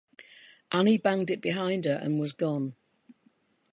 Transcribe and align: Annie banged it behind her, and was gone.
Annie 0.71 0.97
banged 0.97 1.29
it 1.29 1.41
behind 1.41 1.85
her, 1.85 1.93
and 2.01 2.19
was 2.19 2.33
gone. 2.33 2.75